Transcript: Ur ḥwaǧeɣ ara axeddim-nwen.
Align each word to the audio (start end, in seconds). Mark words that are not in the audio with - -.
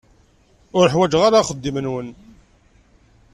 Ur 0.77 0.87
ḥwaǧeɣ 0.93 1.21
ara 1.27 1.39
axeddim-nwen. 1.41 2.07